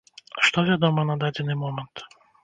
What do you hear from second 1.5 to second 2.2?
момант?